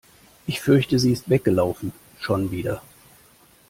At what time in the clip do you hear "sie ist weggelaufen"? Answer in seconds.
0.97-1.93